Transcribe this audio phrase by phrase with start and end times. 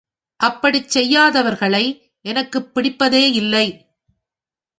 [0.39, 1.83] அப்படிச் செய்யாதவர்களை
[2.25, 3.67] எனக்குப் பிடிப்பதே இல்லை.